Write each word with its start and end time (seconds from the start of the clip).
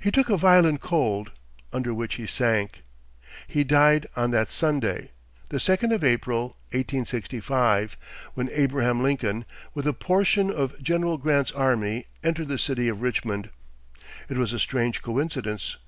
He 0.00 0.12
took 0.12 0.30
a 0.30 0.36
violent 0.36 0.80
cold, 0.80 1.32
under 1.72 1.92
which 1.92 2.14
he 2.14 2.28
sank. 2.28 2.82
He 3.48 3.64
died 3.64 4.06
on 4.14 4.30
that 4.30 4.52
Sunday, 4.52 5.10
the 5.48 5.58
second 5.58 5.90
of 5.90 6.04
April, 6.04 6.50
1865, 6.70 7.96
when 8.34 8.48
Abraham 8.52 9.02
Lincoln, 9.02 9.44
with 9.74 9.88
a 9.88 9.92
portion 9.92 10.52
of 10.52 10.80
General 10.80 11.18
Grant's 11.18 11.50
army, 11.50 12.06
entered 12.22 12.46
the 12.46 12.58
city 12.60 12.86
of 12.86 13.02
Richmond. 13.02 13.50
It 14.28 14.36
was 14.36 14.52
a 14.52 14.60
strange 14.60 15.02
coincidence. 15.02 15.78